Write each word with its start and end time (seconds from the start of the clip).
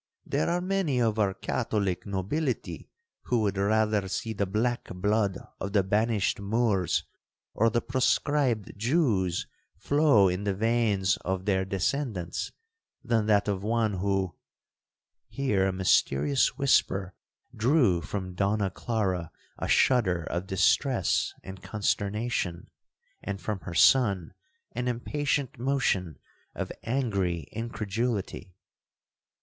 There 0.25 0.49
are 0.49 0.61
many 0.61 0.99
of 0.99 1.19
our 1.19 1.35
Catholic 1.35 2.07
nobility 2.07 2.89
who 3.25 3.41
would 3.41 3.55
rather 3.55 4.07
see 4.07 4.33
the 4.33 4.47
black 4.47 4.85
blood 4.85 5.37
of 5.59 5.73
the 5.73 5.83
banished 5.83 6.39
Moors, 6.39 7.03
or 7.53 7.69
the 7.69 7.83
proscribed 7.83 8.73
Jews, 8.75 9.45
flow 9.77 10.27
in 10.27 10.43
the 10.43 10.55
veins 10.55 11.17
of 11.17 11.45
their 11.45 11.65
descendants, 11.65 12.51
that 13.03 13.27
that 13.27 13.47
of 13.47 13.61
one 13.61 13.93
who'—Here 13.93 15.67
a 15.67 15.71
mysterious 15.71 16.57
whisper 16.57 17.13
drew 17.55 18.01
from 18.01 18.33
Donna 18.33 18.71
Clara 18.71 19.31
a 19.59 19.67
shudder 19.67 20.23
of 20.23 20.47
distress 20.47 21.31
and 21.43 21.61
consternation, 21.61 22.71
and 23.21 23.39
from 23.39 23.59
her 23.59 23.75
son 23.75 24.33
an 24.71 24.87
impatient 24.87 25.59
motion 25.59 26.17
of 26.55 26.71
angry 26.81 27.43
incredulity. 27.51 28.55